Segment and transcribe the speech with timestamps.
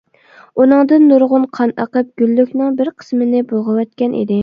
[0.63, 4.37] ئۇنىڭدىن نۇرغۇن قان ئېقىپ گۈللۈكنىڭ بىر قىسمىنى بۇلغىۋەتكەن ئىدى.